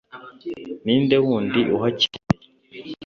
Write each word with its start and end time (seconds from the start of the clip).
ninde 0.83 1.15
wundi 1.25 1.59
uhakeneye 1.75 2.47